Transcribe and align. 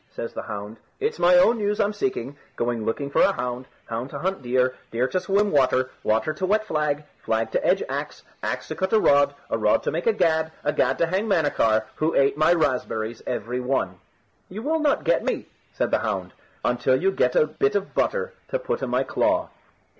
says 0.15 0.33
the 0.33 0.41
hound. 0.41 0.77
"It's 0.99 1.19
my 1.19 1.35
own 1.37 1.59
news 1.59 1.79
I'm 1.79 1.93
seeking. 1.93 2.35
Going 2.55 2.83
looking 2.85 3.11
for 3.11 3.21
a 3.21 3.33
hound, 3.33 3.67
hound 3.85 4.09
to 4.09 4.17
hunt 4.17 4.41
deer, 4.41 4.75
deer 4.89 5.07
to 5.07 5.19
swim 5.19 5.51
water, 5.51 5.91
water 6.01 6.33
to 6.33 6.45
wet 6.47 6.65
flag, 6.65 7.03
flag 7.23 7.51
to 7.51 7.63
edge 7.63 7.83
axe, 7.87 8.23
axe 8.41 8.67
to 8.69 8.75
cut 8.75 8.91
a 8.93 8.99
rod, 8.99 9.35
a 9.51 9.59
rod 9.59 9.83
to 9.83 9.91
make 9.91 10.07
a 10.07 10.13
gad, 10.13 10.51
a 10.63 10.73
gad 10.73 10.97
to 10.97 11.05
hang 11.05 11.27
Manachar, 11.27 11.83
who 11.97 12.15
ate 12.15 12.35
my 12.35 12.51
raspberries 12.51 13.21
every 13.27 13.59
one." 13.59 13.99
"You 14.49 14.63
will 14.63 14.79
not 14.79 15.03
get 15.03 15.23
me," 15.23 15.45
said 15.71 15.91
the 15.91 15.99
hound, 15.99 16.33
"until 16.65 16.99
you 16.99 17.11
get 17.11 17.35
a 17.35 17.45
bit 17.45 17.75
of 17.75 17.93
butter 17.93 18.33
to 18.47 18.57
put 18.57 18.81
in 18.81 18.89
my 18.89 19.03
claw." 19.03 19.49